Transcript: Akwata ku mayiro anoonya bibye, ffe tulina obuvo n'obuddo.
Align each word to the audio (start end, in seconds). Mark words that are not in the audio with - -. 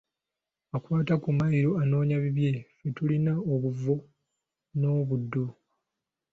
Akwata 0.77 1.13
ku 1.23 1.29
mayiro 1.37 1.71
anoonya 1.81 2.17
bibye, 2.23 2.51
ffe 2.77 2.87
tulina 2.95 3.33
obuvo 3.53 3.95
n'obuddo. 4.79 5.45